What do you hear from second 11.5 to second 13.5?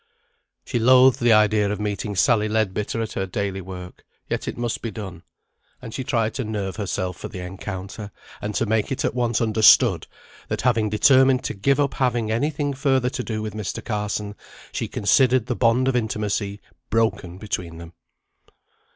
give up having any thing further to do